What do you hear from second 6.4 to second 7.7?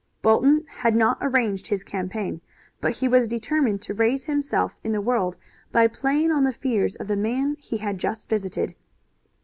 the fears of the man